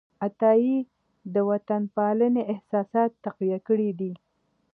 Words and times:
عطايي 0.25 0.77
د 1.33 1.35
وطنپالنې 1.49 2.41
احساسات 2.53 3.09
تقویه 3.25 3.59
کړي 3.67 3.89
دي. 3.99 4.11